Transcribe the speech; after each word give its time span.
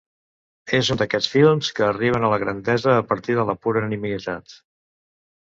És 0.77 0.87
un 0.95 0.99
d'aquests 1.01 1.29
films 1.33 1.69
que 1.79 1.85
arriben 1.87 2.25
a 2.25 2.31
la 2.35 2.39
grandesa 2.45 2.95
a 3.03 3.05
partir 3.13 3.37
de 3.41 3.47
la 3.53 3.57
pura 3.67 3.85
nimietat. 3.93 4.59